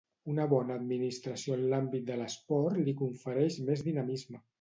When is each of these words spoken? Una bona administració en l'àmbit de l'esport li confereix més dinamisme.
Una 0.31 0.45
bona 0.51 0.77
administració 0.79 1.57
en 1.57 1.61
l'àmbit 1.73 2.07
de 2.07 2.15
l'esport 2.21 2.79
li 2.87 2.95
confereix 3.03 3.59
més 3.69 3.85
dinamisme. 3.89 4.43